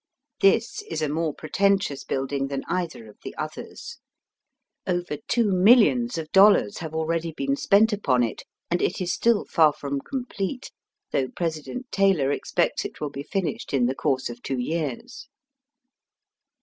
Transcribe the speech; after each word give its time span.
This 0.39 0.81
is 0.89 1.03
a 1.03 1.09
more 1.09 1.31
pretentious 1.31 2.03
building 2.03 2.47
than 2.47 2.63
either 2.67 3.07
of 3.07 3.19
the 3.23 3.35
others. 3.37 3.99
Over 4.87 5.17
two 5.27 5.45
miUions 5.51 6.17
of 6.17 6.31
dollars 6.31 6.79
have 6.79 6.95
already 6.95 7.33
been 7.33 7.55
spent 7.55 7.93
upon 7.93 8.23
it, 8.23 8.41
and 8.71 8.81
it 8.81 8.99
is 8.99 9.13
still 9.13 9.45
far 9.45 9.71
from 9.73 10.01
complete, 10.01 10.71
though 11.11 11.27
President 11.27 11.91
Taylor 11.91 12.31
expects 12.31 12.83
it 12.83 12.99
will 12.99 13.11
be 13.11 13.21
finished 13.21 13.75
in 13.75 13.85
the 13.85 13.93
course 13.93 14.27
of 14.27 14.41
two 14.41 14.57
years. 14.57 15.27